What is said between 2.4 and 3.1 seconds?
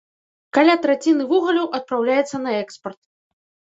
на экспарт.